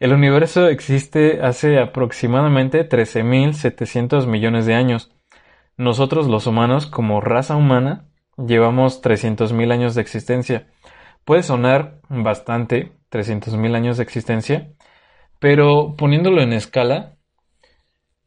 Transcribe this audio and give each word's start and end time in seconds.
El 0.00 0.12
universo 0.12 0.68
existe 0.68 1.40
hace 1.42 1.80
aproximadamente 1.80 2.88
13.700 2.88 4.26
millones 4.26 4.64
de 4.64 4.74
años. 4.74 5.10
Nosotros 5.76 6.28
los 6.28 6.46
humanos, 6.46 6.86
como 6.86 7.20
raza 7.20 7.56
humana, 7.56 8.06
llevamos 8.36 9.02
300.000 9.02 9.72
años 9.72 9.96
de 9.96 10.02
existencia. 10.02 10.68
Puede 11.24 11.42
sonar 11.42 11.98
bastante, 12.08 12.92
300.000 13.10 13.74
años 13.74 13.96
de 13.96 14.04
existencia, 14.04 14.70
pero 15.40 15.96
poniéndolo 15.96 16.42
en 16.42 16.52
escala, 16.52 17.16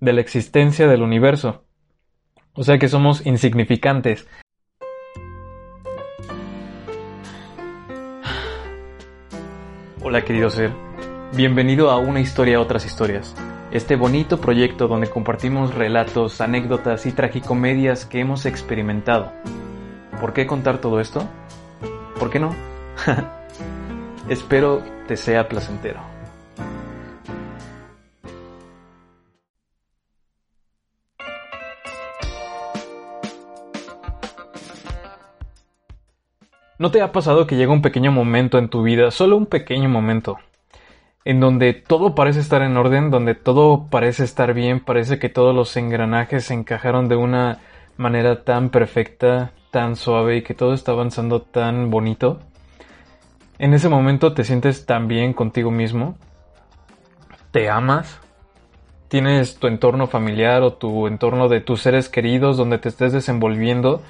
de 0.00 0.12
la 0.12 0.20
existencia 0.20 0.86
del 0.86 1.02
universo. 1.02 1.65
O 2.58 2.64
sea 2.64 2.78
que 2.78 2.88
somos 2.88 3.24
insignificantes. 3.26 4.26
Hola 10.02 10.24
querido 10.24 10.48
ser, 10.48 10.70
bienvenido 11.34 11.90
a 11.90 11.98
Una 11.98 12.20
historia, 12.20 12.60
otras 12.60 12.86
historias. 12.86 13.34
Este 13.72 13.96
bonito 13.96 14.40
proyecto 14.40 14.88
donde 14.88 15.10
compartimos 15.10 15.74
relatos, 15.74 16.40
anécdotas 16.40 17.04
y 17.04 17.12
tragicomedias 17.12 18.06
que 18.06 18.20
hemos 18.20 18.46
experimentado. 18.46 19.32
¿Por 20.18 20.32
qué 20.32 20.46
contar 20.46 20.80
todo 20.80 21.00
esto? 21.00 21.28
¿Por 22.18 22.30
qué 22.30 22.38
no? 22.38 22.54
Espero 24.30 24.82
te 25.06 25.18
sea 25.18 25.46
placentero. 25.48 26.15
¿No 36.78 36.90
te 36.90 37.00
ha 37.00 37.10
pasado 37.10 37.46
que 37.46 37.56
llega 37.56 37.72
un 37.72 37.80
pequeño 37.80 38.12
momento 38.12 38.58
en 38.58 38.68
tu 38.68 38.82
vida, 38.82 39.10
solo 39.10 39.38
un 39.38 39.46
pequeño 39.46 39.88
momento, 39.88 40.36
en 41.24 41.40
donde 41.40 41.72
todo 41.72 42.14
parece 42.14 42.40
estar 42.40 42.60
en 42.60 42.76
orden, 42.76 43.10
donde 43.10 43.34
todo 43.34 43.86
parece 43.88 44.24
estar 44.24 44.52
bien, 44.52 44.80
parece 44.80 45.18
que 45.18 45.30
todos 45.30 45.54
los 45.54 45.74
engranajes 45.78 46.44
se 46.44 46.52
encajaron 46.54 47.08
de 47.08 47.16
una 47.16 47.60
manera 47.96 48.44
tan 48.44 48.68
perfecta, 48.68 49.52
tan 49.70 49.96
suave 49.96 50.36
y 50.36 50.42
que 50.42 50.52
todo 50.52 50.74
está 50.74 50.92
avanzando 50.92 51.40
tan 51.40 51.90
bonito? 51.90 52.40
En 53.58 53.72
ese 53.72 53.88
momento 53.88 54.34
te 54.34 54.44
sientes 54.44 54.84
tan 54.84 55.08
bien 55.08 55.32
contigo 55.32 55.70
mismo, 55.70 56.18
te 57.52 57.70
amas, 57.70 58.20
tienes 59.08 59.56
tu 59.56 59.66
entorno 59.66 60.08
familiar 60.08 60.60
o 60.60 60.74
tu 60.74 61.06
entorno 61.06 61.48
de 61.48 61.62
tus 61.62 61.80
seres 61.80 62.10
queridos 62.10 62.58
donde 62.58 62.76
te 62.76 62.90
estés 62.90 63.14
desenvolviendo 63.14 64.02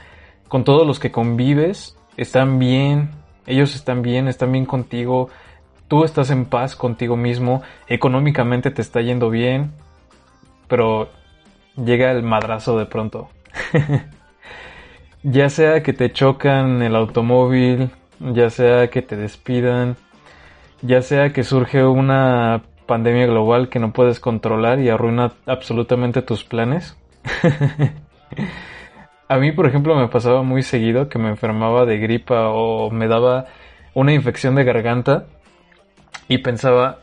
con 0.48 0.64
todos 0.64 0.84
los 0.84 0.98
que 0.98 1.12
convives 1.12 1.97
están 2.17 2.59
bien, 2.59 3.11
ellos 3.47 3.75
están 3.75 4.03
bien, 4.03 4.28
están 4.28 4.53
bien 4.53 4.67
contigo, 4.67 5.31
tú 5.89 6.05
estás 6.05 6.31
en 6.31 6.47
paz 6.47 6.77
contigo 6.77 7.17
mismo, 7.17 7.62
económicamente 7.86 8.70
te 8.70 8.83
está 8.83 9.00
yendo 9.00 9.31
bien, 9.31 9.72
pero 10.69 11.11
llega 11.77 12.11
el 12.11 12.22
madrazo 12.22 12.78
de 12.78 12.87
pronto. 12.87 13.28
ya 15.22 15.48
sea 15.48 15.83
que 15.83 15.92
te 15.92 16.12
chocan 16.12 16.83
el 16.83 16.97
automóvil, 16.97 17.91
ya 18.20 18.50
sea 18.50 18.89
que 18.89 19.03
te 19.03 19.17
despidan, 19.17 19.97
ya 20.83 21.03
sea 21.03 21.33
que 21.33 21.44
surge 21.44 21.84
una 21.84 22.62
pandemia 22.87 23.27
global 23.27 23.69
que 23.69 23.78
no 23.78 23.92
puedes 23.92 24.20
controlar 24.20 24.81
y 24.81 24.89
arruina 24.89 25.33
absolutamente 25.47 26.22
tus 26.22 26.44
planes. 26.44 26.97
A 29.28 29.38
mí, 29.38 29.50
por 29.50 29.66
ejemplo, 29.66 29.96
me 29.96 30.06
pasaba 30.06 30.42
muy 30.42 30.62
seguido 30.62 31.08
que 31.08 31.19
me 31.19 31.28
enfermaba 31.28 31.84
de 31.84 31.98
gripa 31.98 32.48
o 32.50 32.91
me 32.92 33.08
daba 33.08 33.46
una 33.92 34.12
infección 34.12 34.55
de 34.55 34.62
garganta 34.62 35.27
y 36.28 36.38
pensaba, 36.38 37.00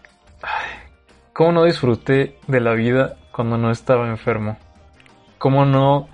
¿cómo 1.34 1.52
no 1.52 1.64
disfruté 1.66 2.38
de 2.48 2.62
la 2.62 2.74
vida 2.74 3.18
cuando 3.34 3.58
no 3.58 3.72
estaba 3.72 4.08
enfermo? 4.08 4.58
¿Cómo 5.38 5.66
no 5.66 6.08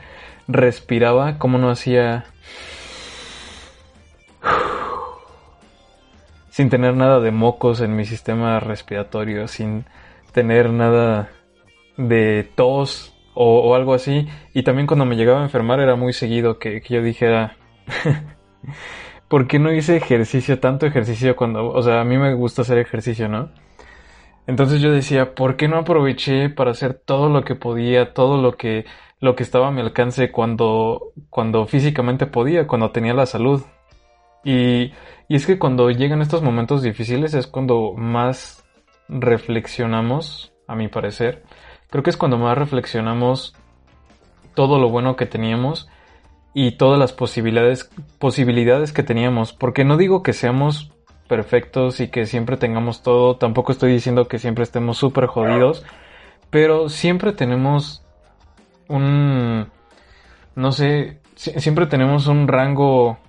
respiraba? 0.48 1.38
¿Cómo 1.38 1.60
no 1.60 1.70
hacía... 1.70 2.26
sin 6.50 6.70
tener 6.70 6.96
nada 6.96 7.20
de 7.20 7.32
mocos 7.32 7.82
en 7.82 7.96
mi 7.96 8.06
sistema 8.06 8.60
respiratorio, 8.60 9.48
sin 9.48 9.86
tener 10.34 10.72
nada 10.72 11.30
de 11.98 12.50
tos 12.56 13.14
o, 13.42 13.74
algo 13.74 13.94
así. 13.94 14.28
Y 14.54 14.64
también 14.64 14.86
cuando 14.86 15.06
me 15.06 15.16
llegaba 15.16 15.40
a 15.40 15.44
enfermar 15.44 15.80
era 15.80 15.96
muy 15.96 16.12
seguido 16.12 16.60
que, 16.60 16.82
yo 16.90 17.02
dijera, 17.02 17.56
¿por 19.30 19.48
qué 19.48 19.60
no 19.60 19.74
hice 19.74 19.96
ejercicio, 19.96 20.60
tanto 20.60 20.86
ejercicio 20.86 21.38
cuando, 21.38 21.70
o 21.70 21.82
sea, 21.82 22.02
a 22.02 22.04
mí 22.04 22.18
me 22.18 22.34
gusta 22.34 22.64
hacer 22.64 22.78
ejercicio, 22.80 23.30
¿no? 23.30 23.52
Entonces 24.46 24.82
yo 24.82 24.92
decía, 24.92 25.36
¿por 25.36 25.56
qué 25.56 25.70
no 25.70 25.78
aproveché 25.78 26.50
para 26.50 26.72
hacer 26.72 26.96
todo 26.96 27.30
lo 27.30 27.44
que 27.44 27.56
podía, 27.56 28.14
todo 28.14 28.42
lo 28.42 28.58
que, 28.58 28.86
lo 29.22 29.36
que 29.36 29.44
estaba 29.44 29.70
a 29.70 29.72
mi 29.72 29.80
alcance 29.80 30.32
cuando, 30.32 31.14
cuando 31.30 31.66
físicamente 31.66 32.26
podía, 32.26 32.68
cuando 32.68 32.92
tenía 32.92 33.14
la 33.14 33.26
salud? 33.26 33.64
Y, 34.44 34.92
y 35.30 35.36
es 35.36 35.46
que 35.46 35.58
cuando 35.60 35.90
llegan 35.92 36.22
estos 36.22 36.42
momentos 36.42 36.82
difíciles 36.82 37.34
es 37.36 37.48
cuando 37.48 37.94
más 37.94 38.66
reflexionamos, 39.08 40.52
a 40.68 40.76
mi 40.76 40.88
parecer, 40.88 41.44
creo 41.90 42.04
que 42.04 42.10
es 42.10 42.18
cuando 42.18 42.38
más 42.38 42.58
reflexionamos 42.58 43.56
todo 44.54 44.80
lo 44.80 44.90
bueno 44.90 45.16
que 45.16 45.26
teníamos 45.26 45.90
y 46.54 46.72
todas 46.72 47.00
las 47.00 47.14
posibilidades, 47.14 47.90
posibilidades 48.18 48.92
que 48.92 49.04
teníamos. 49.04 49.54
Porque 49.54 49.86
no 49.86 49.98
digo 49.98 50.24
que 50.24 50.34
seamos 50.34 50.92
perfectos 51.28 52.00
y 52.00 52.10
que 52.10 52.26
siempre 52.26 52.58
tengamos 52.58 53.04
todo, 53.04 53.38
tampoco 53.38 53.72
estoy 53.72 53.94
diciendo 53.94 54.28
que 54.28 54.40
siempre 54.40 54.64
estemos 54.64 54.98
súper 54.98 55.28
jodidos, 55.28 55.86
pero 56.50 56.90
siempre 56.90 57.34
tenemos 57.34 58.04
un, 58.88 59.68
no 60.56 60.72
sé, 60.72 61.20
siempre 61.36 61.86
tenemos 61.86 62.28
un 62.28 62.48
rango 62.48 63.20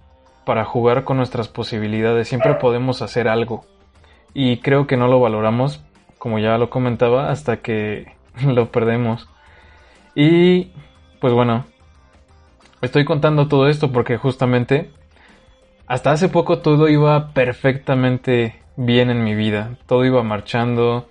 para 0.46 0.64
jugar 0.64 1.04
con 1.04 1.18
nuestras 1.18 1.48
posibilidades, 1.48 2.26
siempre 2.26 2.54
podemos 2.54 3.02
hacer 3.02 3.28
algo. 3.28 3.66
Y 4.32 4.58
creo 4.58 4.86
que 4.86 4.96
no 4.96 5.06
lo 5.06 5.20
valoramos, 5.20 5.84
como 6.18 6.38
ya 6.38 6.56
lo 6.56 6.70
comentaba, 6.70 7.30
hasta 7.30 7.58
que 7.58 8.14
lo 8.46 8.70
perdemos. 8.70 9.28
Y 10.14 10.72
pues 11.20 11.32
bueno, 11.32 11.66
estoy 12.80 13.04
contando 13.04 13.48
todo 13.48 13.68
esto 13.68 13.92
porque 13.92 14.16
justamente 14.16 14.90
hasta 15.86 16.12
hace 16.12 16.28
poco 16.28 16.58
todo 16.60 16.88
iba 16.88 17.32
perfectamente 17.32 18.60
bien 18.76 19.10
en 19.10 19.24
mi 19.24 19.34
vida. 19.34 19.76
Todo 19.86 20.04
iba 20.04 20.22
marchando. 20.22 21.08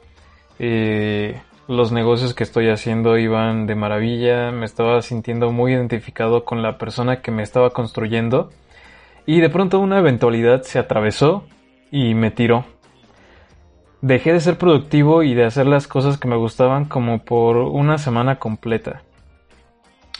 Eh, 0.58 1.42
los 1.68 1.92
negocios 1.92 2.34
que 2.34 2.44
estoy 2.44 2.70
haciendo 2.70 3.18
iban 3.18 3.68
de 3.68 3.76
maravilla. 3.76 4.52
Me 4.52 4.66
estaba 4.66 5.02
sintiendo 5.02 5.52
muy 5.52 5.74
identificado 5.74 6.46
con 6.46 6.62
la 6.62 6.78
persona 6.78 7.22
que 7.22 7.32
me 7.32 7.44
estaba 7.44 7.72
construyendo. 7.72 8.52
Y 9.26 9.42
de 9.42 9.50
pronto 9.50 9.80
una 9.80 10.00
eventualidad 10.00 10.64
se 10.64 10.80
atravesó 10.80 11.44
y 11.92 12.14
me 12.14 12.32
tiró 12.32 12.66
Dejé 14.02 14.34
de 14.34 14.40
ser 14.40 14.58
productivo 14.58 15.24
y 15.24 15.34
de 15.34 15.46
hacer 15.46 15.68
las 15.68 15.88
cosas 15.88 16.18
que 16.18 16.28
me 16.28 16.38
gustaban 16.38 16.86
como 16.86 17.20
por 17.20 17.58
una 17.58 17.98
semana 17.98 18.38
completa. 18.38 19.02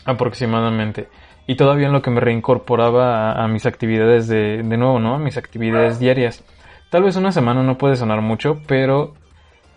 Aproximadamente. 0.06 1.08
Y 1.48 1.56
todavía 1.56 1.88
en 1.88 1.94
lo 1.94 2.02
que 2.02 2.12
me 2.12 2.20
reincorporaba 2.20 3.32
a, 3.32 3.48
mis 3.48 3.66
actividades 3.66 4.28
de, 4.28 4.64
de 4.64 4.78
nuevo, 4.78 5.00
¿no? 5.00 5.16
A 5.16 5.20
mis 5.20 5.38
actividades 5.38 6.00
diarias. 6.00 6.44
Tal 6.90 7.04
vez 7.04 7.16
una 7.16 7.32
semana 7.32 7.64
no 7.64 7.78
puede 7.78 7.96
sonar 7.96 8.22
mucho, 8.22 8.62
pero 8.68 9.14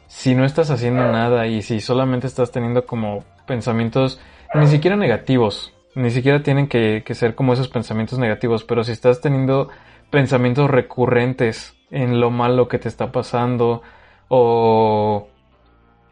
si 0.09 0.35
no 0.35 0.45
estás 0.45 0.71
haciendo 0.71 1.11
nada 1.11 1.47
y 1.47 1.63
si 1.63 1.81
solamente 1.81 2.27
estás 2.27 2.53
teniendo 2.53 2.85
como 2.85 3.25
pensamientos 3.47 4.21
ni 4.55 4.67
siquiera 4.67 4.97
negativos, 4.97 5.73
ni 5.95 6.11
siquiera 6.11 6.43
tienen 6.43 6.69
que, 6.69 7.03
que, 7.05 7.15
ser 7.15 7.35
como 7.35 7.55
esos 7.55 7.69
pensamientos 7.69 8.19
negativos, 8.19 8.65
pero 8.65 8.85
si 8.85 8.93
estás 8.93 9.21
teniendo 9.21 9.71
pensamientos 10.11 10.71
recurrentes 10.71 11.75
en 11.91 12.21
lo 12.21 12.31
malo 12.31 12.69
que 12.69 12.79
te 12.79 12.89
está 12.89 13.13
pasando 13.13 13.83
o, 14.29 15.29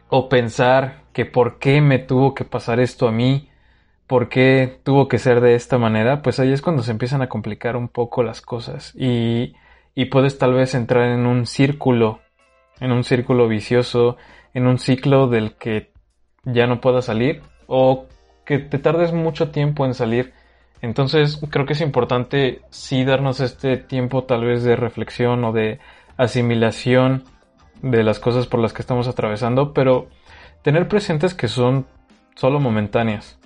o 0.09 0.29
pensar 0.29 1.01
que 1.13 1.25
por 1.25 1.59
qué 1.59 1.81
me 1.81 1.99
tuvo 1.99 2.33
que 2.33 2.45
pasar 2.45 2.79
esto 2.79 3.07
a 3.07 3.11
mí, 3.11 3.49
por 4.07 4.29
qué 4.29 4.79
tuvo 4.83 5.07
que 5.07 5.19
ser 5.19 5.41
de 5.41 5.55
esta 5.55 5.77
manera, 5.77 6.21
pues 6.21 6.39
ahí 6.39 6.51
es 6.51 6.61
cuando 6.61 6.83
se 6.83 6.91
empiezan 6.91 7.21
a 7.21 7.29
complicar 7.29 7.75
un 7.75 7.87
poco 7.87 8.23
las 8.23 8.41
cosas. 8.41 8.93
Y, 8.95 9.53
y 9.95 10.05
puedes 10.05 10.37
tal 10.37 10.53
vez 10.53 10.75
entrar 10.75 11.09
en 11.09 11.25
un 11.25 11.45
círculo, 11.45 12.19
en 12.79 12.91
un 12.91 13.03
círculo 13.03 13.47
vicioso, 13.47 14.17
en 14.53 14.67
un 14.67 14.79
ciclo 14.79 15.27
del 15.27 15.55
que 15.55 15.91
ya 16.43 16.67
no 16.67 16.81
puedas 16.81 17.05
salir 17.05 17.41
o 17.67 18.05
que 18.45 18.59
te 18.59 18.79
tardes 18.79 19.13
mucho 19.13 19.51
tiempo 19.51 19.85
en 19.85 19.93
salir. 19.93 20.33
Entonces 20.81 21.39
creo 21.49 21.65
que 21.65 21.73
es 21.73 21.81
importante 21.81 22.61
sí 22.69 23.05
darnos 23.05 23.39
este 23.39 23.77
tiempo 23.77 24.23
tal 24.23 24.43
vez 24.43 24.63
de 24.63 24.75
reflexión 24.75 25.43
o 25.45 25.53
de 25.53 25.79
asimilación 26.17 27.23
de 27.81 28.03
las 28.03 28.19
cosas 28.19 28.47
por 28.47 28.59
las 28.59 28.73
que 28.73 28.81
estamos 28.81 29.07
atravesando, 29.07 29.73
pero 29.73 30.07
tener 30.61 30.87
presentes 30.87 31.33
que 31.33 31.47
son 31.47 31.85
solo 32.35 32.59
momentáneas. 32.59 33.37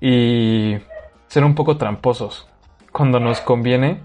y 0.00 0.76
ser 1.26 1.44
un 1.44 1.54
poco 1.54 1.76
tramposos 1.76 2.48
cuando 2.92 3.20
nos 3.20 3.40
conviene 3.40 4.00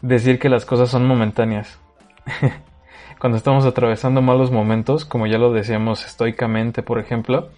decir 0.00 0.38
que 0.38 0.48
las 0.48 0.64
cosas 0.64 0.90
son 0.90 1.06
momentáneas. 1.06 1.80
cuando 3.18 3.36
estamos 3.36 3.64
atravesando 3.64 4.22
malos 4.22 4.50
momentos, 4.50 5.04
como 5.04 5.26
ya 5.26 5.38
lo 5.38 5.52
decíamos 5.52 6.06
estoicamente, 6.06 6.82
por 6.82 6.98
ejemplo, 6.98 7.50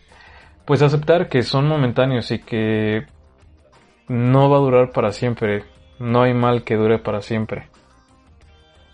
pues 0.65 0.83
aceptar 0.83 1.29
que 1.29 1.43
son 1.43 1.67
momentáneos 1.69 2.31
y 2.31 2.38
que 2.38 3.06
no 4.09 4.49
va 4.50 4.56
a 4.56 4.61
durar 4.61 4.93
para 4.93 5.12
siempre. 5.12 5.65
No 5.99 6.23
hay 6.23 6.33
mal 6.33 6.65
que 6.65 6.76
dure 6.76 6.99
para 6.99 7.21
siempre. 7.21 7.69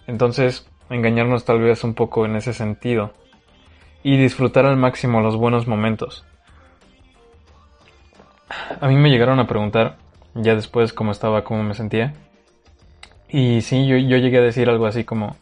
Entonces, 0.07 0.69
engañarnos 0.91 1.45
tal 1.45 1.61
vez 1.61 1.85
un 1.85 1.95
poco 1.95 2.25
en 2.25 2.37
ese 2.37 2.53
sentido. 2.53 3.13
Y 4.03 4.17
disfrutar 4.17 4.67
al 4.67 4.77
máximo 4.77 5.21
los 5.21 5.37
buenos 5.37 5.67
momentos. 5.67 6.25
A 8.81 8.89
mí 8.89 8.97
me 8.97 9.11
llegaron 9.11 9.41
a 9.41 9.47
preguntar, 9.47 9.97
ya 10.35 10.55
después 10.55 10.93
cómo 10.93 11.11
estaba, 11.11 11.45
cómo 11.45 11.63
me 11.63 11.75
sentía. 11.75 12.15
Y 13.29 13.63
sí, 13.63 13.87
yo, 13.87 13.97
yo 13.97 14.17
llegué 14.19 14.39
a 14.39 14.43
decir 14.43 14.69
algo 14.69 14.87
así 14.87 15.05
como, 15.05 15.37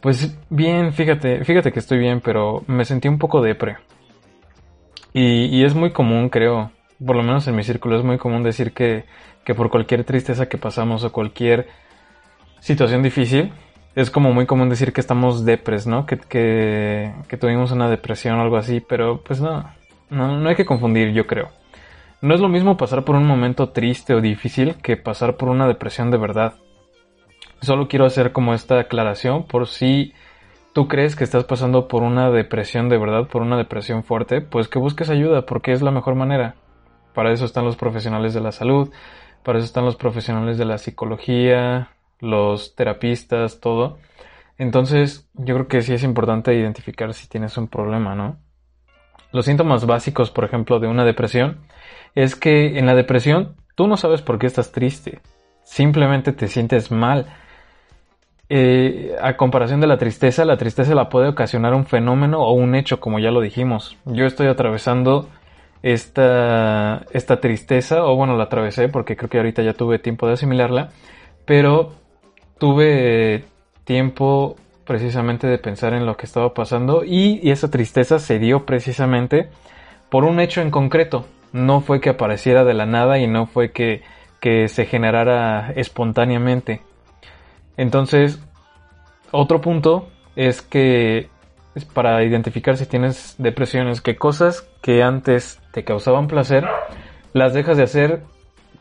pues 0.00 0.36
bien, 0.50 0.92
fíjate, 0.92 1.44
fíjate 1.44 1.72
que 1.72 1.78
estoy 1.78 1.98
bien, 1.98 2.20
pero 2.20 2.64
me 2.66 2.84
sentí 2.84 3.08
un 3.08 3.18
poco 3.18 3.40
depre. 3.40 3.76
Y, 5.14 5.62
es 5.64 5.74
muy 5.74 5.92
común, 5.92 6.30
creo, 6.30 6.72
por 7.04 7.16
lo 7.16 7.22
menos 7.22 7.46
en 7.46 7.54
mi 7.54 7.62
círculo, 7.62 7.96
es 7.98 8.04
muy 8.04 8.16
común 8.18 8.42
decir 8.42 8.72
que, 8.72 9.04
que 9.44 9.54
por 9.54 9.70
cualquier 9.70 10.04
tristeza 10.04 10.48
que 10.48 10.58
pasamos 10.58 11.04
o 11.04 11.12
cualquier 11.12 11.68
situación 12.60 13.02
difícil, 13.02 13.52
es 13.94 14.10
como 14.10 14.32
muy 14.32 14.46
común 14.46 14.68
decir 14.68 14.92
que 14.92 15.00
estamos 15.00 15.44
depres, 15.44 15.86
¿no? 15.86 16.06
Que, 16.06 16.18
que, 16.18 17.12
que, 17.28 17.36
tuvimos 17.36 17.72
una 17.72 17.88
depresión 17.88 18.38
o 18.38 18.42
algo 18.42 18.56
así, 18.56 18.80
pero 18.80 19.22
pues 19.22 19.40
no, 19.40 19.64
no, 20.10 20.38
no 20.38 20.48
hay 20.48 20.54
que 20.54 20.64
confundir, 20.64 21.12
yo 21.12 21.26
creo. 21.26 21.50
No 22.22 22.34
es 22.34 22.40
lo 22.40 22.48
mismo 22.48 22.76
pasar 22.76 23.04
por 23.04 23.16
un 23.16 23.26
momento 23.26 23.70
triste 23.70 24.14
o 24.14 24.20
difícil 24.20 24.76
que 24.76 24.96
pasar 24.96 25.36
por 25.36 25.48
una 25.48 25.66
depresión 25.66 26.10
de 26.10 26.18
verdad. 26.18 26.54
Solo 27.60 27.88
quiero 27.88 28.06
hacer 28.06 28.32
como 28.32 28.54
esta 28.54 28.78
aclaración 28.78 29.44
por 29.44 29.66
si 29.66 30.14
tú 30.72 30.88
crees 30.88 31.16
que 31.16 31.24
estás 31.24 31.44
pasando 31.44 31.88
por 31.88 32.02
una 32.02 32.30
depresión 32.30 32.88
de 32.88 32.98
verdad, 32.98 33.26
por 33.28 33.42
una 33.42 33.56
depresión 33.56 34.04
fuerte, 34.04 34.40
pues 34.40 34.68
que 34.68 34.78
busques 34.78 35.10
ayuda 35.10 35.46
porque 35.46 35.72
es 35.72 35.82
la 35.82 35.90
mejor 35.90 36.14
manera. 36.14 36.54
Para 37.12 37.32
eso 37.32 37.44
están 37.44 37.64
los 37.64 37.76
profesionales 37.76 38.32
de 38.34 38.40
la 38.40 38.52
salud, 38.52 38.90
para 39.42 39.58
eso 39.58 39.66
están 39.66 39.84
los 39.84 39.96
profesionales 39.96 40.56
de 40.58 40.64
la 40.64 40.78
psicología, 40.78 41.90
los 42.22 42.74
terapistas, 42.76 43.60
todo. 43.60 43.98
Entonces, 44.56 45.28
yo 45.34 45.54
creo 45.54 45.68
que 45.68 45.82
sí 45.82 45.92
es 45.92 46.04
importante 46.04 46.54
identificar 46.54 47.12
si 47.12 47.28
tienes 47.28 47.58
un 47.58 47.68
problema, 47.68 48.14
¿no? 48.14 48.38
Los 49.32 49.46
síntomas 49.46 49.86
básicos, 49.86 50.30
por 50.30 50.44
ejemplo, 50.44 50.78
de 50.78 50.86
una 50.86 51.04
depresión, 51.04 51.58
es 52.14 52.36
que 52.36 52.78
en 52.78 52.86
la 52.86 52.94
depresión 52.94 53.56
tú 53.74 53.88
no 53.88 53.96
sabes 53.96 54.22
por 54.22 54.38
qué 54.38 54.46
estás 54.46 54.70
triste, 54.70 55.20
simplemente 55.64 56.32
te 56.32 56.46
sientes 56.46 56.92
mal 56.92 57.26
eh, 58.48 59.16
a 59.20 59.36
comparación 59.36 59.80
de 59.80 59.86
la 59.86 59.98
tristeza, 59.98 60.44
la 60.44 60.58
tristeza 60.58 60.94
la 60.94 61.08
puede 61.08 61.28
ocasionar 61.28 61.74
un 61.74 61.86
fenómeno 61.86 62.42
o 62.42 62.52
un 62.52 62.74
hecho, 62.74 63.00
como 63.00 63.18
ya 63.18 63.30
lo 63.30 63.40
dijimos. 63.40 63.96
Yo 64.04 64.26
estoy 64.26 64.46
atravesando 64.46 65.28
esta, 65.82 67.06
esta 67.12 67.40
tristeza, 67.40 68.04
o 68.04 68.14
bueno, 68.14 68.36
la 68.36 68.44
atravesé 68.44 68.88
porque 68.88 69.16
creo 69.16 69.30
que 69.30 69.38
ahorita 69.38 69.62
ya 69.62 69.72
tuve 69.72 69.98
tiempo 69.98 70.26
de 70.28 70.34
asimilarla, 70.34 70.90
pero 71.46 72.01
tuve 72.62 73.42
tiempo 73.82 74.54
precisamente 74.86 75.48
de 75.48 75.58
pensar 75.58 75.94
en 75.94 76.06
lo 76.06 76.16
que 76.16 76.26
estaba 76.26 76.54
pasando 76.54 77.02
y, 77.04 77.50
esa 77.50 77.72
tristeza 77.72 78.20
se 78.20 78.38
dio 78.38 78.64
precisamente 78.66 79.48
por 80.08 80.22
un 80.22 80.38
hecho 80.38 80.60
en 80.60 80.70
concreto. 80.70 81.26
No 81.52 81.80
fue 81.80 82.00
que 82.00 82.10
apareciera 82.10 82.62
de 82.62 82.74
la 82.74 82.86
nada 82.86 83.18
y 83.18 83.26
no 83.26 83.46
fue 83.46 83.72
que, 83.72 84.02
que 84.38 84.68
se 84.68 84.86
generara 84.86 85.72
espontáneamente. 85.74 86.82
Entonces, 87.76 88.40
otro 89.32 89.60
punto 89.60 90.08
es 90.36 90.62
que 90.62 91.30
es 91.74 91.84
para 91.84 92.22
identificar 92.22 92.76
si 92.76 92.86
tienes 92.86 93.34
depresiones, 93.38 94.00
que 94.00 94.14
cosas 94.14 94.68
que 94.82 95.02
antes 95.02 95.60
te 95.72 95.82
causaban 95.82 96.28
placer, 96.28 96.64
las 97.32 97.54
dejas 97.54 97.76
de 97.76 97.82
hacer 97.82 98.22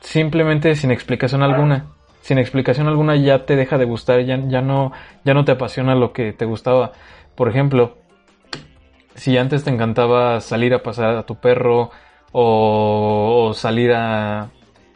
simplemente 0.02 0.76
sin 0.76 0.92
explicación 0.92 1.42
alguna. 1.42 1.88
Sin 2.22 2.38
explicación 2.38 2.88
alguna 2.88 3.16
ya 3.16 3.46
te 3.46 3.56
deja 3.56 3.78
de 3.78 3.86
gustar, 3.86 4.22
ya, 4.22 4.38
ya, 4.48 4.62
no, 4.62 4.92
ya 5.24 5.34
no 5.34 5.44
te 5.46 5.52
apasiona 5.52 5.96
lo 5.96 6.14
que 6.14 6.34
te 6.34 6.46
gustaba. 6.46 6.92
Por 7.36 7.50
ejemplo, 7.50 7.98
si 9.16 9.38
antes 9.38 9.64
te 9.64 9.72
encantaba 9.72 10.40
salir 10.40 10.74
a 10.74 10.84
pasar 10.84 11.16
a 11.18 11.24
tu 11.24 11.36
perro 11.36 11.92
o 12.32 13.52
salir 13.54 13.92
a, 13.94 14.52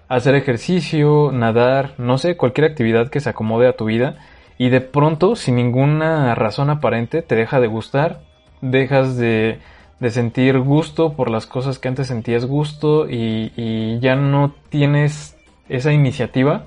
hacer 0.07 0.35
ejercicio, 0.35 1.31
nadar, 1.31 1.93
no 1.97 2.17
sé, 2.17 2.37
cualquier 2.37 2.65
actividad 2.65 3.09
que 3.09 3.19
se 3.19 3.29
acomode 3.29 3.67
a 3.67 3.75
tu 3.75 3.85
vida 3.85 4.17
y 4.57 4.69
de 4.69 4.81
pronto, 4.81 5.35
sin 5.35 5.55
ninguna 5.55 6.35
razón 6.35 6.69
aparente, 6.69 7.21
te 7.21 7.35
deja 7.35 7.59
de 7.59 7.67
gustar, 7.67 8.21
dejas 8.61 9.17
de, 9.17 9.59
de 9.99 10.09
sentir 10.11 10.59
gusto 10.59 11.13
por 11.13 11.29
las 11.29 11.45
cosas 11.45 11.79
que 11.79 11.87
antes 11.87 12.07
sentías 12.07 12.45
gusto 12.45 13.09
y, 13.09 13.51
y 13.55 13.99
ya 13.99 14.15
no 14.15 14.53
tienes 14.69 15.37
esa 15.67 15.91
iniciativa, 15.91 16.65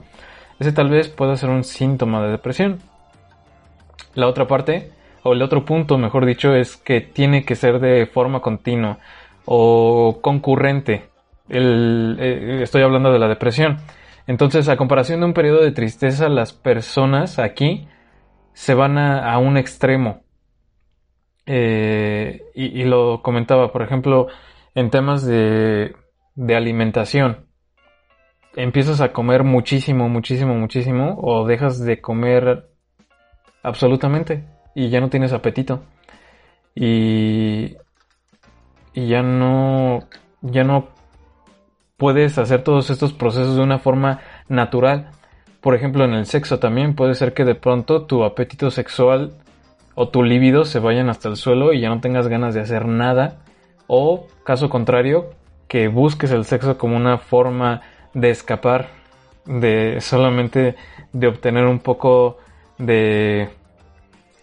ese 0.58 0.72
tal 0.72 0.90
vez 0.90 1.08
pueda 1.08 1.36
ser 1.36 1.50
un 1.50 1.64
síntoma 1.64 2.22
de 2.22 2.30
depresión. 2.30 2.80
La 4.14 4.26
otra 4.26 4.46
parte, 4.46 4.90
o 5.22 5.32
el 5.32 5.42
otro 5.42 5.64
punto, 5.64 5.98
mejor 5.98 6.26
dicho, 6.26 6.54
es 6.54 6.76
que 6.76 7.00
tiene 7.00 7.44
que 7.44 7.54
ser 7.54 7.80
de 7.80 8.06
forma 8.06 8.40
continua 8.40 8.98
o 9.44 10.18
concurrente 10.20 11.08
eh, 11.50 12.60
estoy 12.62 12.82
hablando 12.82 13.12
de 13.12 13.18
la 13.18 13.28
depresión. 13.28 13.78
Entonces, 14.26 14.68
a 14.68 14.76
comparación 14.76 15.20
de 15.20 15.26
un 15.26 15.32
periodo 15.32 15.62
de 15.62 15.72
tristeza, 15.72 16.28
las 16.28 16.52
personas 16.52 17.38
aquí 17.38 17.88
se 18.52 18.74
van 18.74 18.98
a, 18.98 19.38
un 19.38 19.56
extremo. 19.56 20.22
Eh, 21.46 22.42
y, 22.54 22.84
lo 22.84 23.22
comentaba, 23.22 23.72
por 23.72 23.82
ejemplo, 23.82 24.26
en 24.74 24.90
temas 24.90 25.26
de 25.26 25.94
alimentación. 26.36 27.47
Empiezas 28.56 29.00
a 29.00 29.12
comer 29.12 29.44
muchísimo, 29.44 30.08
muchísimo, 30.08 30.54
muchísimo, 30.54 31.16
o 31.20 31.46
dejas 31.46 31.78
de 31.84 32.00
comer 32.00 32.68
absolutamente 33.62 34.44
y 34.74 34.88
ya 34.88 35.00
no 35.00 35.10
tienes 35.10 35.32
apetito. 35.32 35.82
Y, 36.74 37.76
y 38.94 39.08
ya 39.08 39.22
no, 39.22 40.00
ya 40.40 40.64
no 40.64 40.88
puedes 41.96 42.38
hacer 42.38 42.62
todos 42.62 42.90
estos 42.90 43.12
procesos 43.12 43.56
de 43.56 43.62
una 43.62 43.78
forma 43.78 44.20
natural. 44.48 45.10
Por 45.60 45.74
ejemplo, 45.74 46.04
en 46.04 46.14
el 46.14 46.26
sexo 46.26 46.58
también 46.58 46.94
puede 46.94 47.14
ser 47.14 47.34
que 47.34 47.44
de 47.44 47.56
pronto 47.56 48.06
tu 48.06 48.24
apetito 48.24 48.70
sexual 48.70 49.32
o 49.94 50.08
tu 50.08 50.22
libido 50.22 50.64
se 50.64 50.78
vayan 50.78 51.10
hasta 51.10 51.28
el 51.28 51.36
suelo 51.36 51.72
y 51.72 51.80
ya 51.80 51.88
no 51.88 52.00
tengas 52.00 52.28
ganas 52.28 52.54
de 52.54 52.60
hacer 52.60 52.86
nada. 52.86 53.40
O, 53.88 54.28
caso 54.44 54.70
contrario, 54.70 55.30
que 55.66 55.88
busques 55.88 56.30
el 56.30 56.44
sexo 56.44 56.78
como 56.78 56.96
una 56.96 57.18
forma 57.18 57.82
de 58.14 58.30
escapar, 58.30 58.88
de 59.44 60.00
solamente 60.00 60.76
de 61.12 61.26
obtener 61.26 61.66
un 61.66 61.78
poco 61.78 62.38
de, 62.78 63.48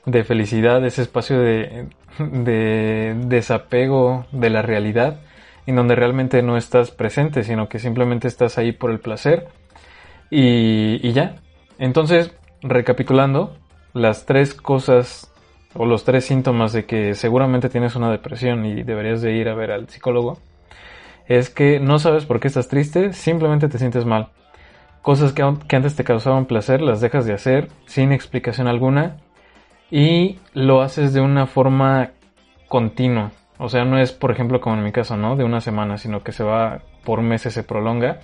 de 0.05 0.23
felicidad, 0.23 0.85
ese 0.85 1.01
espacio 1.01 1.39
de, 1.39 1.87
de 2.19 3.15
desapego 3.25 4.25
de 4.31 4.49
la 4.49 4.61
realidad 4.61 5.19
en 5.65 5.75
donde 5.75 5.95
realmente 5.95 6.41
no 6.41 6.57
estás 6.57 6.91
presente, 6.91 7.43
sino 7.43 7.67
que 7.69 7.79
simplemente 7.79 8.27
estás 8.27 8.57
ahí 8.57 8.71
por 8.71 8.91
el 8.91 8.99
placer 8.99 9.47
y, 10.29 11.11
ya. 11.11 11.37
Entonces, 11.79 12.33
recapitulando, 12.61 13.57
las 13.93 14.25
tres 14.25 14.53
cosas 14.53 15.31
o 15.73 15.85
los 15.85 16.03
tres 16.03 16.25
síntomas 16.25 16.71
de 16.73 16.85
que 16.85 17.15
seguramente 17.15 17.69
tienes 17.69 17.95
una 17.95 18.11
depresión 18.11 18.65
y 18.65 18.83
deberías 18.83 19.21
de 19.21 19.33
ir 19.33 19.49
a 19.49 19.55
ver 19.55 19.71
al 19.71 19.89
psicólogo, 19.89 20.39
es 21.27 21.49
que 21.49 21.79
no 21.79 21.99
sabes 21.99 22.25
por 22.25 22.39
qué 22.39 22.47
estás 22.47 22.67
triste, 22.67 23.13
simplemente 23.13 23.67
te 23.67 23.77
sientes 23.77 24.05
mal. 24.05 24.29
Cosas 25.01 25.33
que, 25.33 25.43
antes 25.43 25.95
te 25.95 26.03
causaban 26.03 26.45
placer 26.45 26.81
las 26.81 27.01
dejas 27.01 27.25
de 27.25 27.33
hacer 27.33 27.69
sin 27.85 28.11
explicación 28.11 28.67
alguna 28.67 29.17
y 29.91 30.39
lo 30.53 30.81
haces 30.81 31.13
de 31.13 31.21
una 31.21 31.45
forma 31.45 32.11
continua. 32.67 33.31
O 33.57 33.69
sea, 33.69 33.85
no 33.85 33.99
es, 33.99 34.11
por 34.11 34.31
ejemplo, 34.31 34.59
como 34.59 34.75
en 34.75 34.83
mi 34.83 34.91
caso, 34.91 35.15
¿no? 35.15 35.35
De 35.35 35.43
una 35.43 35.61
semana, 35.61 35.97
sino 35.97 36.23
que 36.23 36.31
se 36.31 36.43
va 36.43 36.81
por 37.03 37.21
meses, 37.21 37.53
se 37.53 37.63
prolonga 37.63 38.19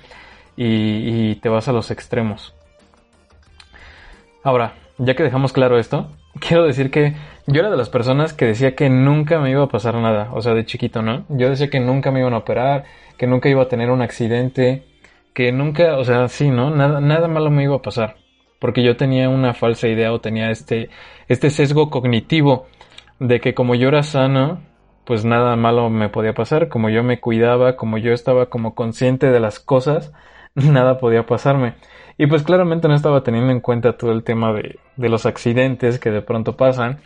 y, 0.58 1.36
te 1.36 1.50
vas 1.50 1.68
a 1.68 1.72
los 1.72 1.92
extremos. 1.92 2.54
Ahora, 4.44 4.74
ya 4.98 5.16
que 5.16 5.24
dejamos 5.24 5.54
claro 5.54 5.78
esto, 5.78 6.10
quiero 6.40 6.66
decir 6.66 6.92
que 6.92 7.16
yo 7.48 7.60
era 7.60 7.70
de 7.70 7.78
las 7.78 7.90
personas 7.90 8.34
que 8.34 8.46
decía 8.46 8.76
que 8.76 8.90
nunca 8.90 9.40
me 9.40 9.52
iba 9.52 9.64
a 9.64 9.68
pasar 9.68 9.96
nada, 9.96 10.30
o 10.34 10.42
sea, 10.42 10.54
de 10.54 10.66
chiquito, 10.66 11.02
¿no? 11.02 11.26
Yo 11.30 11.50
decía 11.50 11.70
que 11.70 11.80
nunca 11.80 12.12
me 12.12 12.20
iban 12.22 12.34
a 12.34 12.40
operar, 12.40 12.86
que 13.18 13.28
nunca 13.28 13.50
iba 13.50 13.64
a 13.64 13.68
tener 13.68 13.90
un 13.90 14.02
accidente, 14.02 14.86
que 15.34 15.52
nunca, 15.52 15.98
o 15.98 16.04
sea, 16.06 16.28
sí, 16.28 16.50
¿no? 16.50 16.70
Nada, 16.70 17.02
nada 17.02 17.28
malo 17.28 17.50
me 17.50 17.64
iba 17.64 17.76
a 17.76 17.82
pasar, 17.82 18.16
porque 18.60 18.84
yo 18.84 18.96
tenía 18.98 19.30
una 19.30 19.54
falsa 19.54 19.88
idea 19.88 20.14
o 20.14 20.22
tenía 20.22 20.52
este, 20.52 20.90
este 21.28 21.50
sesgo 21.50 21.90
cognitivo 21.90 22.68
de 23.20 23.40
que 23.40 23.54
como 23.54 23.76
yo 23.76 23.88
era 23.90 24.04
sano, 24.04 24.62
pues 25.06 25.26
nada 25.26 25.56
malo 25.56 25.90
me 25.90 26.10
podía 26.10 26.34
pasar, 26.34 26.70
como 26.70 26.90
yo 26.90 27.04
me 27.04 27.20
cuidaba, 27.20 27.76
como 27.76 27.98
yo 27.98 28.14
estaba 28.14 28.48
como 28.48 28.76
consciente 28.76 29.30
de 29.32 29.40
las 29.40 29.60
cosas, 29.60 30.14
nada 30.56 31.00
podía 31.00 31.26
pasarme. 31.26 31.76
Y 32.18 32.28
pues 32.28 32.44
claramente 32.44 32.88
no 32.88 32.96
estaba 32.96 33.24
teniendo 33.24 33.52
en 33.52 33.62
cuenta 33.62 33.98
todo 33.98 34.12
el 34.12 34.24
tema 34.24 34.54
de, 34.54 34.80
de 34.96 35.10
los 35.10 35.26
accidentes 35.26 36.00
que 36.00 36.12
de 36.12 36.22
pronto 36.22 36.58
pasan, 36.58 37.00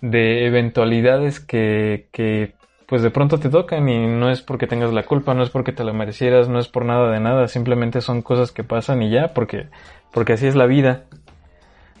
de 0.00 0.46
eventualidades 0.46 1.40
que, 1.40 2.08
que 2.12 2.54
pues 2.90 3.02
de 3.02 3.10
pronto 3.10 3.38
te 3.38 3.50
tocan 3.50 3.88
y 3.88 4.06
no 4.08 4.30
es 4.30 4.42
porque 4.42 4.66
tengas 4.66 4.92
la 4.92 5.04
culpa, 5.04 5.32
no 5.32 5.44
es 5.44 5.50
porque 5.50 5.72
te 5.72 5.84
lo 5.84 5.94
merecieras, 5.94 6.48
no 6.48 6.58
es 6.58 6.66
por 6.66 6.84
nada 6.84 7.10
de 7.12 7.20
nada, 7.20 7.46
simplemente 7.46 8.00
son 8.00 8.20
cosas 8.20 8.50
que 8.50 8.64
pasan 8.64 9.00
y 9.00 9.10
ya, 9.10 9.28
porque, 9.28 9.68
porque 10.12 10.32
así 10.32 10.48
es 10.48 10.56
la 10.56 10.66
vida. 10.66 11.04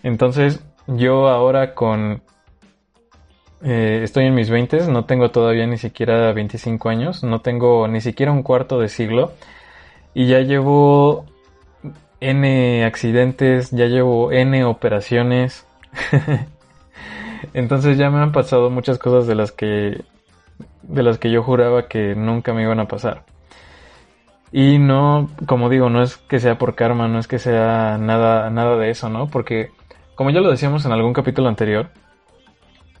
Entonces 0.02 0.64
yo 0.88 1.28
ahora 1.28 1.74
con... 1.74 2.22
Eh, 3.62 4.00
estoy 4.02 4.24
en 4.24 4.34
mis 4.34 4.50
20, 4.50 4.88
no 4.88 5.04
tengo 5.04 5.30
todavía 5.30 5.64
ni 5.68 5.76
siquiera 5.76 6.32
25 6.32 6.88
años, 6.88 7.22
no 7.22 7.40
tengo 7.40 7.86
ni 7.86 8.00
siquiera 8.00 8.32
un 8.32 8.42
cuarto 8.42 8.80
de 8.80 8.88
siglo 8.88 9.30
y 10.12 10.26
ya 10.26 10.40
llevo 10.40 11.26
N 12.20 12.84
accidentes, 12.84 13.70
ya 13.70 13.86
llevo 13.86 14.32
N 14.32 14.64
operaciones. 14.64 15.66
Entonces 17.54 17.98
ya 17.98 18.10
me 18.10 18.20
han 18.20 18.32
pasado 18.32 18.70
muchas 18.70 18.98
cosas 18.98 19.26
de 19.26 19.34
las 19.34 19.52
que 19.52 20.04
de 20.82 21.02
las 21.02 21.18
que 21.18 21.30
yo 21.30 21.42
juraba 21.42 21.88
que 21.88 22.14
nunca 22.14 22.52
me 22.52 22.62
iban 22.62 22.80
a 22.80 22.88
pasar. 22.88 23.24
Y 24.52 24.78
no, 24.78 25.30
como 25.46 25.68
digo, 25.68 25.90
no 25.90 26.02
es 26.02 26.16
que 26.16 26.40
sea 26.40 26.58
por 26.58 26.74
karma, 26.74 27.06
no 27.08 27.18
es 27.18 27.28
que 27.28 27.38
sea 27.38 27.98
nada 27.98 28.50
nada 28.50 28.76
de 28.76 28.90
eso, 28.90 29.08
¿no? 29.08 29.28
Porque 29.28 29.70
como 30.14 30.30
ya 30.30 30.40
lo 30.40 30.50
decíamos 30.50 30.84
en 30.84 30.92
algún 30.92 31.12
capítulo 31.12 31.48
anterior, 31.48 31.90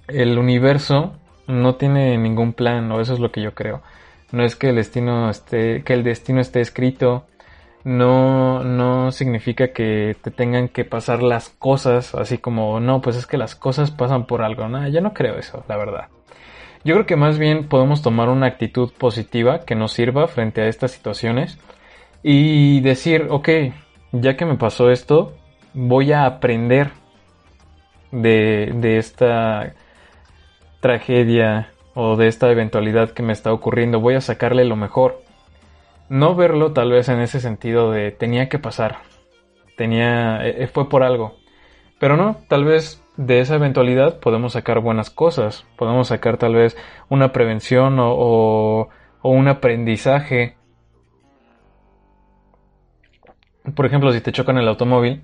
el 0.08 0.38
universo 0.38 1.14
no 1.46 1.74
tiene 1.74 2.16
ningún 2.18 2.52
plan, 2.52 2.90
o 2.92 3.00
eso 3.00 3.14
es 3.14 3.20
lo 3.20 3.32
que 3.32 3.42
yo 3.42 3.54
creo. 3.54 3.82
No 4.32 4.44
es 4.44 4.56
que 4.56 4.70
el 4.70 4.76
destino 4.76 5.28
esté 5.30 5.82
que 5.84 5.94
el 5.94 6.04
destino 6.04 6.40
esté 6.40 6.60
escrito, 6.60 7.26
no, 7.84 8.62
no 8.62 9.10
significa 9.12 9.72
que 9.72 10.16
te 10.20 10.30
tengan 10.30 10.68
que 10.68 10.84
pasar 10.84 11.22
las 11.22 11.48
cosas 11.48 12.14
así 12.14 12.38
como, 12.38 12.80
no, 12.80 13.00
pues 13.00 13.16
es 13.16 13.26
que 13.26 13.38
las 13.38 13.54
cosas 13.54 13.90
pasan 13.90 14.26
por 14.26 14.42
algo. 14.42 14.68
Nada, 14.68 14.88
ya 14.88 15.00
no 15.00 15.14
creo 15.14 15.38
eso, 15.38 15.64
la 15.68 15.76
verdad. 15.76 16.08
Yo 16.84 16.94
creo 16.94 17.06
que 17.06 17.16
más 17.16 17.38
bien 17.38 17.68
podemos 17.68 18.02
tomar 18.02 18.28
una 18.28 18.46
actitud 18.46 18.92
positiva 18.92 19.60
que 19.60 19.74
nos 19.74 19.92
sirva 19.92 20.28
frente 20.28 20.62
a 20.62 20.68
estas 20.68 20.92
situaciones 20.92 21.58
y 22.22 22.80
decir, 22.80 23.26
ok, 23.30 23.48
ya 24.12 24.36
que 24.36 24.46
me 24.46 24.56
pasó 24.56 24.90
esto, 24.90 25.34
voy 25.74 26.12
a 26.12 26.24
aprender 26.24 26.90
de, 28.12 28.72
de 28.74 28.98
esta 28.98 29.74
tragedia 30.80 31.70
o 31.94 32.16
de 32.16 32.28
esta 32.28 32.50
eventualidad 32.50 33.10
que 33.10 33.22
me 33.22 33.32
está 33.32 33.52
ocurriendo, 33.52 34.00
voy 34.00 34.14
a 34.14 34.20
sacarle 34.20 34.64
lo 34.64 34.76
mejor 34.76 35.22
no 36.10 36.34
verlo 36.34 36.72
tal 36.72 36.90
vez 36.90 37.08
en 37.08 37.20
ese 37.20 37.40
sentido 37.40 37.92
de 37.92 38.10
tenía 38.10 38.48
que 38.48 38.58
pasar, 38.58 38.98
tenía, 39.76 40.44
eh, 40.44 40.66
fue 40.66 40.88
por 40.88 41.04
algo. 41.04 41.36
Pero 42.00 42.16
no, 42.16 42.38
tal 42.48 42.64
vez 42.64 43.02
de 43.16 43.40
esa 43.40 43.54
eventualidad 43.54 44.18
podemos 44.18 44.54
sacar 44.54 44.80
buenas 44.80 45.08
cosas, 45.08 45.66
podemos 45.76 46.08
sacar 46.08 46.36
tal 46.36 46.54
vez 46.54 46.76
una 47.08 47.32
prevención 47.32 47.98
o, 48.00 48.88
o 49.22 49.30
un 49.30 49.48
aprendizaje. 49.48 50.56
Por 53.76 53.86
ejemplo, 53.86 54.12
si 54.12 54.20
te 54.20 54.32
chocan 54.32 54.58
el 54.58 54.66
automóvil 54.66 55.22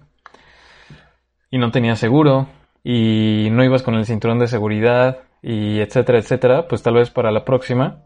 y 1.51 1.59
no 1.59 1.73
tenías 1.73 1.99
seguro 1.99 2.47
y 2.85 3.49
no 3.51 3.65
ibas 3.65 3.83
con 3.83 3.95
el 3.97 4.07
cinturón 4.07 4.39
de 4.39 4.47
seguridad 4.47 5.23
y 5.43 5.81
etcétera, 5.81 6.19
etcétera, 6.19 6.69
pues 6.69 6.85
tal 6.85 6.95
vez 6.95 7.11
para 7.11 7.33
la 7.33 7.45
próxima 7.45 8.05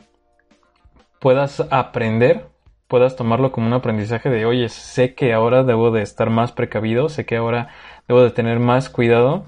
puedas 1.19 1.61
aprender 1.71 2.50
puedas 2.91 3.15
tomarlo 3.15 3.53
como 3.53 3.69
un 3.69 3.73
aprendizaje 3.73 4.31
de, 4.31 4.45
oye, 4.45 4.69
sé 4.69 5.15
que 5.15 5.33
ahora 5.33 5.63
debo 5.63 5.93
de 5.93 6.03
estar 6.03 6.29
más 6.29 6.51
precavido, 6.51 7.09
sé 7.09 7.25
que 7.25 7.37
ahora 7.37 7.69
debo 8.09 8.21
de 8.21 8.31
tener 8.33 8.59
más 8.59 8.91
cuidado. 8.91 9.45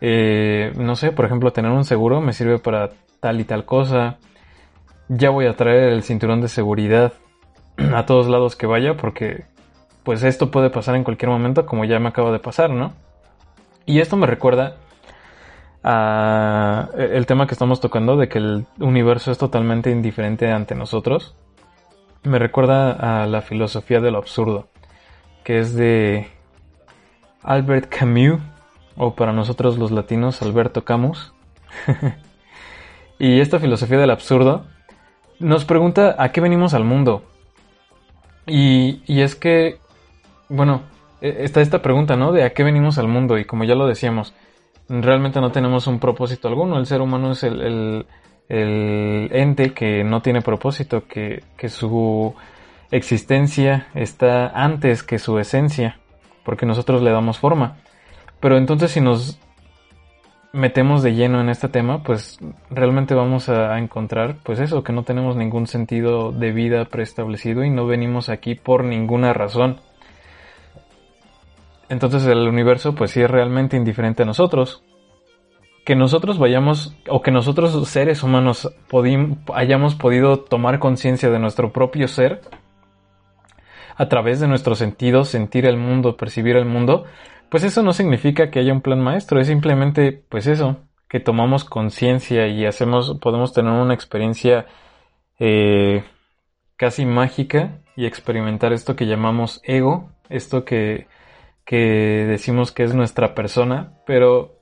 Eh, 0.00 0.72
no 0.76 0.96
sé, 0.96 1.12
por 1.12 1.24
ejemplo, 1.24 1.52
tener 1.52 1.70
un 1.70 1.84
seguro 1.84 2.20
me 2.20 2.32
sirve 2.32 2.58
para 2.58 2.90
tal 3.20 3.40
y 3.40 3.44
tal 3.44 3.64
cosa. 3.64 4.18
Ya 5.08 5.30
voy 5.30 5.46
a 5.46 5.56
traer 5.56 5.92
el 5.92 6.02
cinturón 6.02 6.40
de 6.40 6.48
seguridad 6.48 7.12
a 7.94 8.04
todos 8.04 8.26
lados 8.26 8.56
que 8.56 8.66
vaya 8.66 8.96
porque 8.96 9.44
pues 10.02 10.24
esto 10.24 10.50
puede 10.50 10.68
pasar 10.68 10.96
en 10.96 11.04
cualquier 11.04 11.30
momento 11.30 11.64
como 11.64 11.84
ya 11.84 12.00
me 12.00 12.08
acaba 12.08 12.32
de 12.32 12.40
pasar, 12.40 12.70
¿no? 12.70 12.94
Y 13.86 14.00
esto 14.00 14.16
me 14.16 14.26
recuerda 14.26 14.74
a 15.84 16.88
el 16.96 17.26
tema 17.26 17.46
que 17.46 17.54
estamos 17.54 17.80
tocando 17.80 18.16
de 18.16 18.28
que 18.28 18.38
el 18.38 18.66
universo 18.80 19.30
es 19.30 19.38
totalmente 19.38 19.92
indiferente 19.92 20.50
ante 20.50 20.74
nosotros 20.74 21.36
me 22.24 22.38
recuerda 22.38 23.22
a 23.22 23.26
la 23.26 23.42
filosofía 23.42 24.00
de 24.00 24.10
lo 24.10 24.18
absurdo, 24.18 24.68
que 25.44 25.58
es 25.58 25.74
de 25.74 26.28
Albert 27.42 27.88
Camus, 27.88 28.40
o 28.96 29.14
para 29.14 29.32
nosotros 29.32 29.78
los 29.78 29.90
latinos, 29.90 30.42
Alberto 30.42 30.84
Camus. 30.84 31.32
y 33.18 33.40
esta 33.40 33.58
filosofía 33.58 33.98
del 33.98 34.10
absurdo 34.10 34.64
nos 35.38 35.64
pregunta 35.64 36.14
a 36.18 36.30
qué 36.30 36.40
venimos 36.40 36.74
al 36.74 36.84
mundo. 36.84 37.24
Y, 38.46 39.02
y, 39.06 39.20
es 39.22 39.34
que, 39.34 39.78
bueno, 40.48 40.82
e, 41.20 41.44
está 41.44 41.60
esta 41.60 41.82
pregunta, 41.82 42.16
¿no? 42.16 42.32
De 42.32 42.44
a 42.44 42.52
qué 42.52 42.62
venimos 42.62 42.98
al 42.98 43.08
mundo. 43.08 43.38
Y 43.38 43.44
como 43.44 43.64
ya 43.64 43.74
lo 43.74 43.86
decíamos, 43.86 44.34
realmente 44.88 45.40
no 45.40 45.52
tenemos 45.52 45.86
un 45.86 45.98
propósito 45.98 46.48
alguno. 46.48 46.78
El 46.78 46.86
ser 46.86 47.00
humano 47.00 47.32
es 47.32 47.42
el 47.42 47.60
el 47.62 48.06
ente 48.48 49.72
que 49.72 50.04
no 50.04 50.20
tiene 50.20 50.42
propósito, 50.42 51.04
que, 51.06 51.42
su 51.68 52.34
existencia 52.90 53.88
está 53.94 54.48
antes 54.48 55.02
que 55.02 55.18
su 55.18 55.38
esencia, 55.38 55.98
porque 56.44 56.66
nosotros 56.66 57.02
le 57.02 57.10
damos 57.10 57.38
forma. 57.38 57.76
Pero 58.40 58.58
entonces 58.58 58.90
si 58.90 59.00
nos 59.00 59.38
metemos 60.52 61.02
de 61.02 61.14
lleno 61.14 61.40
en 61.40 61.48
este 61.48 61.68
tema, 61.68 62.02
pues 62.02 62.38
realmente 62.68 63.14
vamos 63.14 63.48
a 63.48 63.78
encontrar, 63.78 64.36
pues 64.42 64.60
eso, 64.60 64.82
que 64.82 64.92
no 64.92 65.04
tenemos 65.04 65.36
ningún 65.36 65.66
sentido 65.66 66.32
de 66.32 66.52
vida 66.52 66.84
preestablecido 66.84 67.64
y 67.64 67.70
no 67.70 67.86
venimos 67.86 68.28
aquí 68.28 68.54
por 68.54 68.84
ninguna 68.84 69.32
razón. 69.32 69.80
Entonces 71.88 72.26
el 72.26 72.48
universo 72.48 72.94
pues 72.94 73.12
sí 73.12 73.22
es 73.22 73.30
realmente 73.30 73.76
indiferente 73.76 74.22
a 74.22 74.26
nosotros 74.26 74.82
que 75.84 75.96
nosotros 75.96 76.38
vayamos 76.38 76.96
o 77.08 77.22
que 77.22 77.30
nosotros 77.30 77.88
seres 77.88 78.22
humanos 78.22 78.70
hayamos 79.54 79.94
podido 79.94 80.38
tomar 80.40 80.78
conciencia 80.78 81.30
de 81.30 81.38
nuestro 81.38 81.72
propio 81.72 82.08
ser 82.08 82.40
a 83.96 84.08
través 84.08 84.40
de 84.40 84.48
nuestros 84.48 84.78
sentidos, 84.78 85.28
sentir 85.28 85.66
el 85.66 85.76
mundo, 85.76 86.16
percibir 86.16 86.56
el 86.56 86.64
mundo, 86.64 87.04
pues 87.50 87.64
eso 87.64 87.82
no 87.82 87.92
significa 87.92 88.50
que 88.50 88.60
haya 88.60 88.72
un 88.72 88.80
plan 88.80 89.00
maestro, 89.00 89.40
es 89.40 89.48
simplemente 89.48 90.24
pues 90.28 90.46
eso, 90.46 90.78
que 91.08 91.20
tomamos 91.20 91.64
conciencia 91.64 92.46
y 92.46 92.64
hacemos, 92.64 93.18
podemos 93.20 93.52
tener 93.52 93.72
una 93.72 93.92
experiencia 93.92 94.66
eh, 95.38 96.04
casi 96.76 97.04
mágica 97.04 97.80
y 97.96 98.06
experimentar 98.06 98.72
esto 98.72 98.96
que 98.96 99.06
llamamos 99.06 99.60
ego, 99.64 100.10
esto 100.30 100.64
que, 100.64 101.06
que 101.66 102.24
decimos 102.26 102.72
que 102.72 102.84
es 102.84 102.94
nuestra 102.94 103.34
persona, 103.34 103.92
pero 104.06 104.61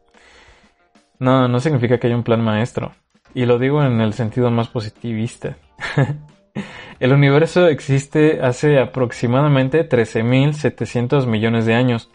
no, 1.20 1.46
no 1.46 1.60
significa 1.60 1.98
que 1.98 2.08
haya 2.08 2.16
un 2.16 2.24
plan 2.24 2.42
maestro. 2.42 2.92
Y 3.34 3.46
lo 3.46 3.58
digo 3.58 3.84
en 3.84 4.00
el 4.00 4.14
sentido 4.14 4.50
más 4.50 4.68
positivista. 4.68 5.56
el 7.00 7.12
universo 7.12 7.68
existe 7.68 8.40
hace 8.42 8.80
aproximadamente 8.80 9.88
13.700 9.88 11.26
millones 11.26 11.66
de 11.66 11.74
años. 11.74 12.10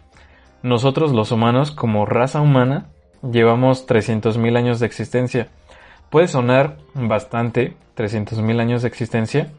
Nosotros 0.63 1.13
los 1.13 1.31
humanos, 1.31 1.71
como 1.71 2.05
raza 2.05 2.41
humana, 2.41 2.87
llevamos 3.21 3.87
300.000 3.87 4.57
años 4.57 4.79
de 4.79 4.87
existencia. 4.87 5.47
Puede 6.09 6.27
sonar 6.27 6.77
bastante, 6.93 7.75
300.000 7.95 8.59
años 8.59 8.81
de 8.81 8.87
existencia, 8.87 9.51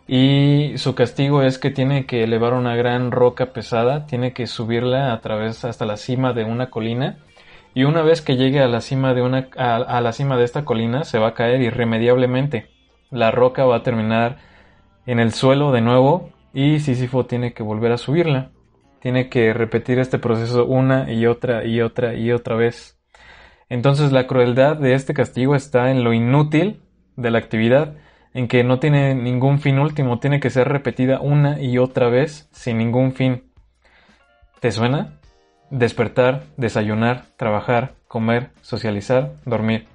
y 0.07 0.78
su 0.78 0.95
castigo 0.95 1.43
es 1.43 1.59
que 1.59 1.71
tiene 1.71 2.07
que 2.07 2.25
elevar 2.25 2.54
una 2.54 2.75
gran 2.75 3.11
roca 3.11 3.52
pesada, 3.52 4.07
tiene 4.07 4.33
que 4.33 4.47
subirla 4.47 5.12
a 5.12 5.21
través 5.21 5.66
hasta 5.66 5.85
la 5.85 5.99
cima 5.99 6.33
de 6.33 6.45
una 6.45 6.71
colina 6.71 7.19
y 7.75 7.85
una 7.85 8.00
vez 8.00 8.23
que 8.23 8.37
llegue 8.37 8.61
a 8.61 8.69
la 8.69 8.81
cima 8.81 9.12
de 9.12 9.21
una 9.21 9.49
a 9.57 10.00
la 10.00 10.12
cima 10.12 10.38
de 10.38 10.45
esta 10.45 10.64
colina 10.64 11.04
se 11.04 11.19
va 11.19 11.28
a 11.28 11.35
caer 11.35 11.61
irremediablemente. 11.61 12.71
La 13.11 13.31
roca 13.31 13.66
va 13.66 13.76
a 13.76 13.83
terminar 13.83 14.38
en 15.04 15.21
el 15.21 15.33
suelo 15.33 15.71
de 15.71 15.83
nuevo 15.83 16.31
y 16.54 16.78
Sísifo 16.78 17.26
tiene 17.26 17.52
que 17.52 17.62
volver 17.62 17.92
a 17.92 17.99
subirla 17.99 18.52
tiene 19.04 19.28
que 19.28 19.52
repetir 19.52 19.99
este 19.99 20.18
proceso 20.18 20.64
una 20.64 21.12
y 21.12 21.26
otra 21.26 21.66
y 21.66 21.82
otra 21.82 22.14
y 22.14 22.32
otra 22.32 22.56
vez. 22.56 22.99
Entonces 23.68 24.12
la 24.12 24.26
crueldad 24.26 24.78
de 24.78 24.94
este 24.94 25.12
castigo 25.12 25.54
está 25.54 25.90
en 25.90 26.04
lo 26.04 26.14
inútil 26.14 26.80
de 27.14 27.30
la 27.30 27.37
actividad, 27.37 27.96
en 28.32 28.49
que 28.49 28.64
no 28.64 28.78
tiene 28.78 29.14
ningún 29.14 29.58
fin 29.58 29.78
último, 29.78 30.20
tiene 30.20 30.40
que 30.40 30.49
ser 30.49 30.68
repetida 30.68 31.20
una 31.20 31.61
y 31.61 31.76
otra 31.76 32.08
vez 32.08 32.49
sin 32.52 32.78
ningún 32.78 33.12
fin. 33.12 33.52
¿Te 34.61 34.73
suena? 34.73 35.18
Despertar, 35.68 36.44
desayunar, 36.56 37.26
trabajar, 37.37 37.96
comer, 38.08 38.52
socializar, 38.62 39.34
dormir. 39.44 39.87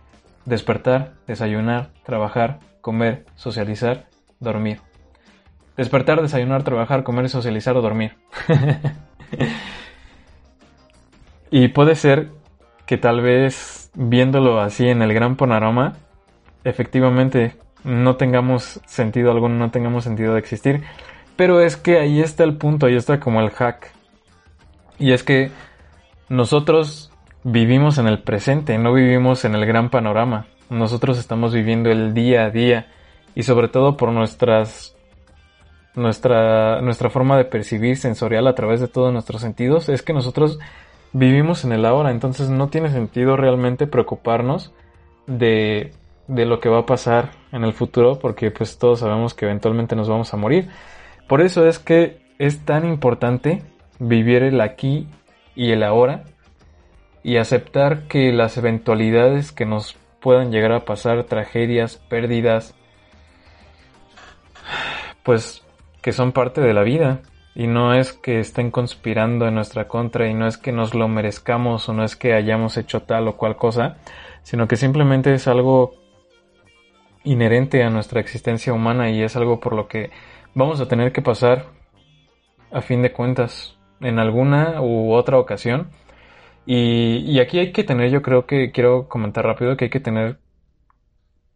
Despertar, 0.46 1.14
desayunar, 1.26 1.90
trabajar, 2.06 2.60
comer, 2.82 3.26
socializar, 3.34 4.06
dormir. 4.40 4.82
Despertar, 5.80 6.22
desayunar, 6.22 6.64
trabajar, 6.64 7.04
comer, 7.04 7.30
socializar 7.30 7.78
o 7.78 7.82
dormir. 7.82 8.18
y 11.52 11.70
puede 11.70 11.96
ser 11.96 12.32
que 12.86 12.98
tal 12.98 13.22
vez 13.22 13.90
viéndolo 13.94 14.60
así 14.60 14.90
en 14.90 15.02
el 15.02 15.14
gran 15.14 15.38
panorama, 15.38 15.94
efectivamente 16.66 17.56
no 17.86 18.18
tengamos 18.18 18.82
sentido 18.88 19.32
alguno, 19.32 19.56
no 19.56 19.72
tengamos 19.72 20.04
sentido 20.04 20.34
de 20.34 20.40
existir. 20.40 20.84
Pero 21.38 21.62
es 21.62 21.78
que 21.78 21.98
ahí 21.98 22.20
está 22.20 22.44
el 22.44 22.58
punto, 22.58 22.88
ahí 22.88 22.98
está 22.98 23.22
como 23.22 23.40
el 23.40 23.50
hack. 23.50 23.94
Y 24.98 25.14
es 25.14 25.24
que 25.24 25.50
nosotros 26.28 27.10
vivimos 27.46 28.00
en 28.00 28.10
el 28.10 28.22
presente, 28.22 28.78
no 28.78 28.92
vivimos 28.92 29.46
en 29.46 29.56
el 29.56 29.66
gran 29.66 29.90
panorama. 29.90 30.48
Nosotros 30.70 31.18
estamos 31.18 31.54
viviendo 31.54 31.90
el 31.90 32.14
día 32.14 32.44
a 32.44 32.50
día 32.50 32.88
y 33.34 33.44
sobre 33.44 33.70
todo 33.70 33.96
por 33.96 34.12
nuestras 34.12 34.99
nuestra, 36.00 36.82
nuestra 36.82 37.10
forma 37.10 37.38
de 37.38 37.46
percibir 37.46 37.98
sensorial 37.98 38.48
a 38.48 38.56
través 38.56 38.80
de 38.80 38.88
todos 38.88 39.14
nuestros 39.14 39.42
sentidos 39.42 39.90
es 39.90 40.02
que 40.02 40.14
nosotros 40.14 40.60
vivimos 41.14 41.64
en 41.64 41.72
el 41.72 41.86
ahora, 41.86 42.12
entonces 42.12 42.50
no 42.50 42.70
tiene 42.70 42.90
sentido 42.90 43.36
realmente 43.36 43.88
preocuparnos 43.88 44.74
de, 45.28 45.92
de 46.28 46.46
lo 46.46 46.60
que 46.60 46.70
va 46.70 46.80
a 46.80 46.86
pasar 46.86 47.32
en 47.52 47.64
el 47.64 47.74
futuro 47.74 48.20
porque 48.20 48.52
pues 48.52 48.78
todos 48.78 49.00
sabemos 49.00 49.34
que 49.34 49.46
eventualmente 49.46 49.96
nos 49.96 50.10
vamos 50.10 50.34
a 50.34 50.38
morir. 50.38 50.70
Por 51.28 51.42
eso 51.42 51.68
es 51.68 51.80
que 51.80 52.22
es 52.40 52.66
tan 52.66 52.86
importante 52.86 53.62
vivir 54.00 54.44
el 54.44 54.62
aquí 54.62 55.08
y 55.56 55.72
el 55.72 55.84
ahora 55.84 56.24
y 57.24 57.38
aceptar 57.38 58.08
que 58.08 58.32
las 58.32 58.58
eventualidades 58.58 59.52
que 59.52 59.66
nos 59.66 59.98
puedan 60.20 60.52
llegar 60.52 60.72
a 60.72 60.86
pasar, 60.86 61.24
tragedias, 61.26 61.98
pérdidas, 61.98 62.76
pues 65.24 65.64
que 66.02 66.12
son 66.12 66.32
parte 66.32 66.62
de 66.62 66.74
la 66.74 66.84
vida 66.84 67.22
y 67.56 67.68
no 67.68 67.94
es 67.94 68.14
que 68.14 68.40
estén 68.40 68.72
conspirando 68.72 69.48
en 69.48 69.56
nuestra 69.56 69.88
contra 69.88 70.30
y 70.30 70.34
no 70.34 70.48
es 70.48 70.58
que 70.58 70.72
nos 70.72 70.94
lo 70.94 71.08
merezcamos 71.08 71.90
o 71.90 71.94
no 71.94 72.04
es 72.04 72.16
que 72.16 72.34
hayamos 72.34 72.78
hecho 72.78 73.02
tal 73.02 73.28
o 73.28 73.38
cual 73.38 73.58
cosa, 73.58 73.98
sino 74.44 74.68
que 74.68 74.76
simplemente 74.76 75.34
es 75.34 75.48
algo 75.48 75.94
inherente 77.24 77.84
a 77.84 77.90
nuestra 77.90 78.22
existencia 78.22 78.74
humana 78.74 79.10
y 79.10 79.22
es 79.22 79.36
algo 79.36 79.60
por 79.60 79.74
lo 79.74 79.88
que 79.88 80.10
vamos 80.54 80.80
a 80.80 80.88
tener 80.88 81.12
que 81.12 81.22
pasar 81.22 81.66
a 82.72 82.82
fin 82.82 83.02
de 83.02 83.12
cuentas 83.12 83.78
en 84.00 84.20
alguna 84.20 84.82
u 84.82 85.12
otra 85.12 85.38
ocasión. 85.38 85.90
Y, 86.66 87.18
y 87.26 87.40
aquí 87.40 87.60
hay 87.60 87.72
que 87.72 87.84
tener, 87.84 88.12
yo 88.12 88.22
creo 88.22 88.46
que 88.46 88.72
quiero 88.72 89.08
comentar 89.08 89.44
rápido 89.46 89.76
que 89.76 89.86
hay 89.86 89.92
que 89.92 90.00
tener 90.00 90.40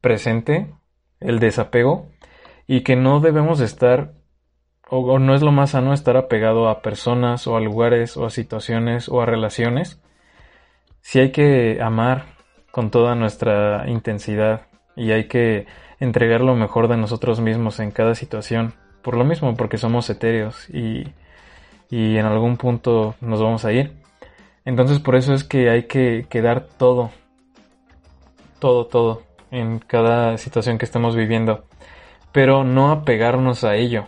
presente 0.02 0.74
el 1.20 1.40
desapego 1.40 2.10
y 2.68 2.82
que 2.82 2.96
no 2.96 3.20
debemos 3.20 3.62
estar 3.62 4.14
o, 4.90 5.20
no 5.20 5.34
es 5.34 5.42
lo 5.42 5.52
más 5.52 5.72
sano 5.72 5.94
estar 5.94 6.18
apegado 6.18 6.70
a 6.70 6.82
personas 6.82 7.48
o 7.48 7.58
a 7.58 7.62
lugares 7.62 8.18
o 8.18 8.26
a 8.26 8.30
situaciones 8.30 9.10
o 9.10 9.22
a 9.22 9.26
relaciones. 9.26 10.02
Si 11.02 11.20
hay 11.20 11.32
que 11.32 11.80
amar 11.82 12.26
con 12.72 12.92
toda 12.92 13.16
nuestra 13.16 13.90
intensidad 13.90 14.68
y 14.96 15.12
hay 15.12 15.28
que 15.28 15.66
entregar 16.00 16.42
lo 16.42 16.56
mejor 16.56 16.88
de 16.88 16.98
nosotros 16.98 17.40
mismos 17.40 17.80
en 17.80 17.92
cada 17.92 18.16
situación. 18.16 18.74
Por 19.02 19.18
lo 19.18 19.26
mismo, 19.26 19.56
porque 19.56 19.78
somos 19.78 20.10
etéreos 20.10 20.70
y, 20.70 21.04
y 21.90 22.18
en 22.18 22.26
algún 22.26 22.58
punto 22.58 23.16
nos 23.22 23.42
vamos 23.42 23.66
a 23.66 23.72
ir. 23.74 23.94
Entonces 24.66 25.00
por 25.00 25.16
eso 25.16 25.34
es 25.34 25.44
que 25.44 25.70
hay 25.70 25.84
que, 25.84 26.26
que 26.30 26.42
dar 26.42 26.62
todo, 26.62 27.12
todo, 28.60 28.86
todo 28.86 29.24
en 29.52 29.80
cada 29.80 30.38
situación 30.38 30.78
que 30.78 30.86
estemos 30.86 31.16
viviendo. 31.16 31.66
Pero 32.32 32.64
no 32.64 32.92
apegarnos 32.92 33.64
a 33.64 33.76
ello 33.76 34.08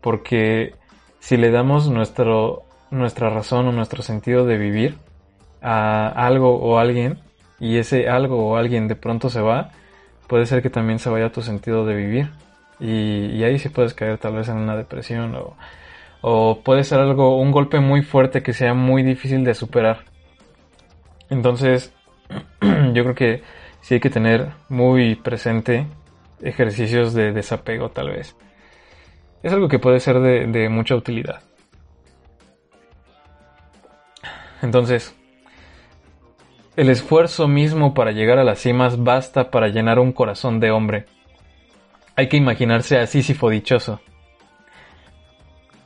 porque 0.00 0.74
si 1.20 1.36
le 1.36 1.50
damos 1.50 1.88
nuestro, 1.88 2.62
nuestra 2.90 3.30
razón 3.30 3.66
o 3.68 3.72
nuestro 3.72 4.02
sentido 4.02 4.46
de 4.46 4.58
vivir 4.58 4.98
a 5.60 6.08
algo 6.08 6.56
o 6.56 6.78
alguien 6.78 7.18
y 7.58 7.78
ese 7.78 8.08
algo 8.08 8.48
o 8.48 8.56
alguien 8.56 8.88
de 8.88 8.96
pronto 8.96 9.30
se 9.30 9.40
va, 9.40 9.70
puede 10.26 10.46
ser 10.46 10.62
que 10.62 10.70
también 10.70 10.98
se 10.98 11.10
vaya 11.10 11.32
tu 11.32 11.42
sentido 11.42 11.84
de 11.84 11.94
vivir 11.94 12.30
y, 12.80 13.42
ahí 13.42 13.58
sí 13.58 13.70
puedes 13.70 13.92
caer 13.94 14.18
tal 14.18 14.34
vez 14.34 14.48
en 14.48 14.56
una 14.56 14.76
depresión 14.76 15.34
o, 15.34 15.56
o 16.20 16.60
puede 16.62 16.84
ser 16.84 17.00
algo, 17.00 17.38
un 17.40 17.50
golpe 17.50 17.80
muy 17.80 18.02
fuerte 18.02 18.42
que 18.42 18.52
sea 18.52 18.72
muy 18.74 19.02
difícil 19.02 19.42
de 19.44 19.54
superar. 19.54 20.04
Entonces, 21.28 21.92
yo 22.60 23.02
creo 23.02 23.14
que 23.16 23.42
sí 23.80 23.94
hay 23.94 24.00
que 24.00 24.10
tener 24.10 24.50
muy 24.68 25.16
presente 25.16 25.86
ejercicios 26.40 27.14
de 27.14 27.32
desapego 27.32 27.90
tal 27.90 28.10
vez 28.10 28.36
es 29.42 29.52
algo 29.52 29.68
que 29.68 29.78
puede 29.78 30.00
ser 30.00 30.20
de, 30.20 30.68
mucha 30.68 30.96
utilidad. 30.96 31.42
Entonces, 34.62 35.14
el 36.76 36.90
esfuerzo 36.90 37.46
mismo 37.46 37.94
para 37.94 38.12
llegar 38.12 38.38
a 38.38 38.44
las 38.44 38.60
cimas 38.60 39.02
basta 39.02 39.50
para 39.50 39.68
llenar 39.68 39.98
un 39.98 40.12
corazón 40.12 40.58
de 40.58 40.70
hombre. 40.70 41.06
Hay 42.16 42.28
que 42.28 42.36
imaginarse 42.36 42.98
a 42.98 43.06
Sísifo 43.06 43.50
dichoso. 43.50 44.00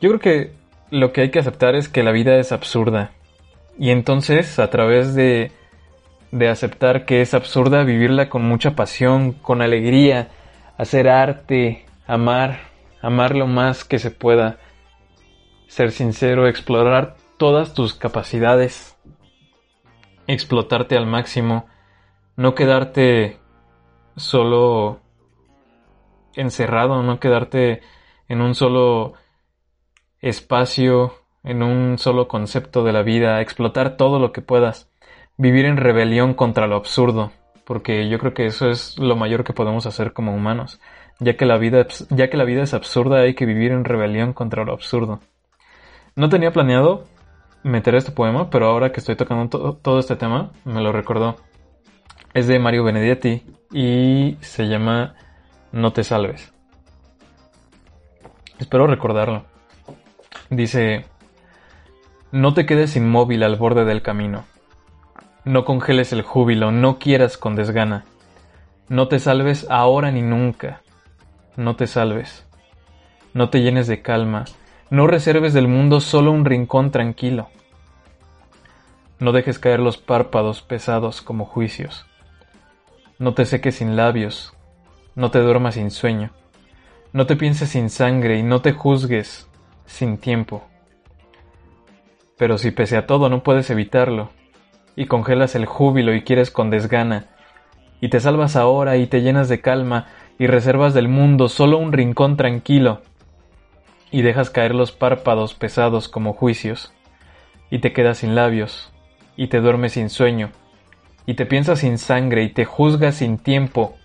Yo 0.01 0.09
creo 0.09 0.21
que 0.21 0.53
lo 0.91 1.13
que 1.13 1.23
hay 1.23 1.31
que 1.31 1.39
aceptar 1.39 1.75
es 1.75 1.89
que 1.89 2.03
la 2.03 2.13
vida 2.13 2.37
es 2.39 2.53
absurda. 2.53 3.13
Y 3.79 3.91
entonces, 3.91 4.59
a 4.59 4.71
través 4.71 5.15
de, 5.15 5.53
de 6.31 6.49
aceptar 6.49 7.05
que 7.05 7.21
es 7.21 7.35
absurda, 7.35 7.85
vivirla 7.85 8.31
con 8.31 8.43
mucha 8.43 8.75
pasión, 8.75 9.33
con 9.33 9.61
alegría, 9.61 10.29
hacer 10.79 11.09
arte, 11.09 11.85
amar, 12.07 12.72
amar 13.03 13.37
lo 13.37 13.47
más 13.47 13.85
que 13.85 13.99
se 13.99 14.11
pueda, 14.11 14.59
ser 15.67 15.91
sincero, 15.91 16.47
explorar 16.47 17.17
todas 17.37 17.75
tus 17.75 17.95
capacidades, 17.95 18.97
explotarte 20.27 20.97
al 20.97 21.07
máximo, 21.07 21.67
no 22.37 22.55
quedarte 22.55 23.39
solo 24.17 25.01
encerrado, 26.35 27.03
no 27.03 27.19
quedarte 27.21 27.83
en 28.29 28.41
un 28.41 28.55
solo 28.55 29.15
espacio, 30.21 31.15
en 31.43 31.63
un 31.63 31.99
solo 31.99 32.29
concepto 32.29 32.85
de 32.85 32.93
la 32.93 33.03
vida, 33.03 33.41
explotar 33.41 33.97
todo 33.97 34.19
lo 34.19 34.33
que 34.33 34.41
puedas, 34.41 34.91
vivir 35.37 35.65
en 35.65 35.77
rebelión 35.77 36.35
contra 36.35 36.67
lo 36.67 36.77
absurdo, 36.77 37.33
porque 37.65 38.09
yo 38.09 38.19
creo 38.19 38.35
que 38.35 38.47
eso 38.47 38.71
es 38.71 38.99
lo 38.99 39.17
mayor 39.17 39.45
que 39.45 39.53
podemos 39.53 39.87
hacer 39.87 40.13
como 40.13 40.35
humanos. 40.35 40.81
Ya 41.19 41.37
que, 41.37 41.47
la 41.47 41.57
vida, 41.57 41.87
ya 42.11 42.31
que 42.31 42.37
la 42.37 42.45
vida 42.45 42.63
es 42.63 42.75
absurda, 42.75 43.21
hay 43.21 43.35
que 43.35 43.47
vivir 43.47 43.73
en 43.73 43.85
rebelión 43.85 44.33
contra 44.33 44.65
lo 44.65 44.73
absurdo. 44.73 45.21
No 46.17 46.29
tenía 46.29 46.53
planeado 46.53 47.05
meter 47.63 47.95
este 47.95 48.13
poema, 48.13 48.51
pero 48.51 48.67
ahora 48.67 48.93
que 48.93 49.01
estoy 49.01 49.17
tocando 49.17 49.77
todo 49.77 49.99
este 49.99 50.17
tema, 50.17 50.51
me 50.65 50.83
lo 50.83 50.93
recordó. 50.93 51.37
Es 52.35 52.47
de 52.47 52.59
Mario 52.59 52.85
Benedetti 52.85 53.45
y 53.73 54.37
se 54.41 54.67
llama 54.67 55.15
No 55.71 55.93
te 55.93 56.03
salves. 56.03 56.53
Espero 58.59 58.87
recordarlo. 58.87 59.45
Dice, 60.51 61.07
no 62.31 62.53
te 62.53 62.67
quedes 62.67 62.97
inmóvil 62.97 63.43
al 63.43 63.57
borde 63.57 63.85
del 63.85 64.03
camino. 64.03 64.45
No 65.45 65.65
congeles 65.65 66.13
el 66.13 66.23
júbilo, 66.23 66.73
no 66.73 66.99
quieras 66.99 67.37
con 67.37 67.55
desgana. 67.55 68.05
No 68.89 69.09
te 69.09 69.19
salves 69.19 69.67
ahora 69.71 70.11
ni 70.11 70.23
nunca 70.23 70.83
no 71.57 71.77
te 71.77 71.87
salves, 71.87 72.47
no 73.35 73.51
te 73.51 73.61
llenes 73.63 73.87
de 73.87 74.03
calma, 74.03 74.45
no 74.91 75.07
reserves 75.07 75.53
del 75.53 75.69
mundo 75.69 76.01
solo 76.01 76.33
un 76.33 76.45
rincón 76.45 76.91
tranquilo. 76.91 77.49
No 79.19 79.33
dejes 79.33 79.59
caer 79.59 79.81
los 79.81 79.99
párpados 79.99 80.63
pesados 80.63 81.23
como 81.23 81.45
juicios. 81.45 82.07
No 83.19 83.35
te 83.35 83.45
seques 83.45 83.77
sin 83.77 83.97
labios, 83.97 84.55
no 85.15 85.31
te 85.31 85.39
duermas 85.39 85.75
sin 85.75 85.91
sueño. 85.91 86.31
No 87.13 87.27
te 87.27 87.37
pienses 87.37 87.71
sin 87.71 87.91
sangre 87.91 88.39
y 88.39 88.43
no 88.43 88.63
te 88.63 88.73
juzgues 88.73 89.49
sin 89.87 90.19
tiempo. 90.19 90.65
Pero 92.37 92.59
si 92.59 92.71
pese 92.71 92.97
a 92.97 93.07
todo 93.07 93.29
no 93.29 93.43
puedes 93.43 93.71
evitarlo, 93.71 94.31
y 94.97 95.07
congelas 95.07 95.55
el 95.55 95.67
júbilo 95.67 96.15
y 96.15 96.23
quieres 96.23 96.51
con 96.51 96.71
desgana, 96.71 97.27
y 98.01 98.09
te 98.09 98.19
salvas 98.19 98.57
ahora 98.57 98.97
y 98.97 99.07
te 99.07 99.23
llenas 99.23 99.49
de 99.49 99.61
calma 99.61 100.09
y 100.39 100.47
reservas 100.47 100.95
del 100.95 101.09
mundo 101.09 101.49
solo 101.49 101.79
un 101.79 101.93
rincón 101.93 102.37
tranquilo, 102.37 103.03
y 104.11 104.23
dejas 104.23 104.51
caer 104.51 104.75
los 104.75 104.93
párpados 104.93 105.55
pesados 105.55 106.09
como 106.09 106.33
juicios, 106.33 106.93
y 107.71 107.79
te 107.79 107.93
quedas 107.93 108.19
sin 108.19 108.35
labios, 108.35 108.93
y 109.37 109.49
te 109.49 109.61
duermes 109.61 109.93
sin 109.93 110.11
sueño, 110.11 110.51
y 111.27 111.35
te 111.35 111.47
piensas 111.47 111.81
sin 111.81 111.99
sangre 111.99 112.43
y 112.43 112.51
te 112.51 112.65
juzgas 112.65 113.17
sin 113.17 113.39
tiempo, 113.39 113.97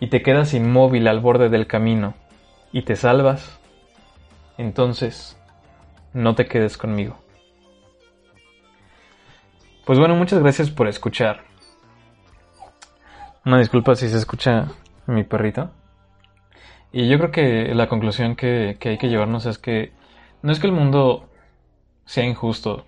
y 0.00 0.08
te 0.08 0.22
quedas 0.22 0.54
inmóvil 0.54 1.06
al 1.06 1.20
borde 1.20 1.48
del 1.48 1.66
camino, 1.66 2.14
y 2.72 2.82
te 2.82 2.96
salvas, 2.96 3.60
entonces 4.58 5.38
no 6.12 6.34
te 6.34 6.46
quedes 6.46 6.76
conmigo. 6.76 7.16
Pues 9.84 9.98
bueno, 9.98 10.14
muchas 10.14 10.38
gracias 10.40 10.70
por 10.70 10.88
escuchar. 10.88 11.42
Una 13.44 13.58
disculpa 13.58 13.96
si 13.96 14.08
se 14.08 14.16
escucha 14.16 14.68
mi 15.06 15.24
perrito. 15.24 15.70
Y 16.92 17.08
yo 17.08 17.18
creo 17.18 17.30
que 17.30 17.74
la 17.74 17.88
conclusión 17.88 18.36
que, 18.36 18.76
que 18.78 18.90
hay 18.90 18.98
que 18.98 19.08
llevarnos 19.08 19.46
es 19.46 19.58
que 19.58 19.92
no 20.42 20.52
es 20.52 20.60
que 20.60 20.66
el 20.66 20.72
mundo 20.72 21.30
sea 22.04 22.24
injusto, 22.24 22.86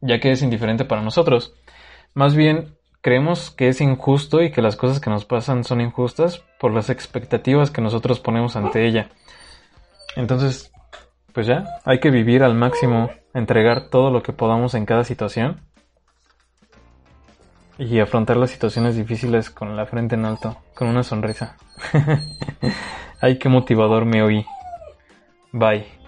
ya 0.00 0.20
que 0.20 0.30
es 0.30 0.42
indiferente 0.42 0.84
para 0.84 1.02
nosotros. 1.02 1.54
Más 2.14 2.34
bien 2.34 2.76
creemos 3.02 3.50
que 3.50 3.68
es 3.68 3.80
injusto 3.80 4.42
y 4.42 4.50
que 4.50 4.62
las 4.62 4.76
cosas 4.76 5.00
que 5.00 5.10
nos 5.10 5.26
pasan 5.26 5.64
son 5.64 5.80
injustas 5.80 6.42
por 6.58 6.72
las 6.72 6.88
expectativas 6.88 7.70
que 7.70 7.82
nosotros 7.82 8.20
ponemos 8.20 8.56
ante 8.56 8.86
ella. 8.86 9.10
Entonces, 10.16 10.72
pues 11.34 11.46
ya, 11.46 11.64
hay 11.84 12.00
que 12.00 12.10
vivir 12.10 12.42
al 12.42 12.54
máximo, 12.54 13.10
entregar 13.34 13.90
todo 13.90 14.10
lo 14.10 14.22
que 14.22 14.32
podamos 14.32 14.74
en 14.74 14.86
cada 14.86 15.04
situación 15.04 15.60
y 17.78 18.00
afrontar 18.00 18.36
las 18.36 18.50
situaciones 18.50 18.96
difíciles 18.96 19.50
con 19.50 19.76
la 19.76 19.86
frente 19.86 20.14
en 20.14 20.24
alto, 20.24 20.56
con 20.74 20.88
una 20.88 21.02
sonrisa. 21.02 21.56
Ay, 23.20 23.38
qué 23.38 23.48
motivador 23.48 24.04
me 24.04 24.22
oí. 24.22 24.46
Bye. 25.52 26.03